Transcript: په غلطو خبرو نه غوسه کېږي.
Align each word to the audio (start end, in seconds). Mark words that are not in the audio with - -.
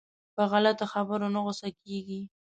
په 0.35 0.43
غلطو 0.51 0.85
خبرو 0.93 1.27
نه 1.33 1.39
غوسه 1.45 1.69
کېږي. 1.81 2.21